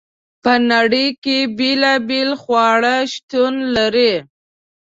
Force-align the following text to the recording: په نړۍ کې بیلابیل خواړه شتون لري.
په 0.43 0.53
نړۍ 0.71 1.07
کې 1.23 1.37
بیلابیل 1.57 2.29
خواړه 2.41 2.95
شتون 3.11 3.53
لري. 3.75 4.13